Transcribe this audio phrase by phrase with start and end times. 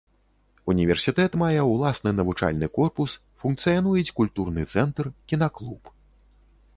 [0.71, 3.11] Універсітэт мае ўласны навучальны корпус,
[3.43, 5.81] функцыянуюць культурны цэнтр, кінаклуб.